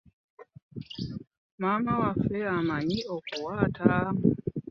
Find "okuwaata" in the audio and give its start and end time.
3.15-3.91